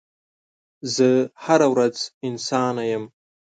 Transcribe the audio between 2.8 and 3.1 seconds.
یم